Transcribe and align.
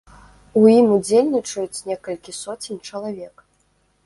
У 0.61 0.61
ім 0.77 0.87
удзельнічаюць 0.95 1.83
некалькі 1.91 2.35
соцень 2.41 2.81
чалавек. 2.89 3.47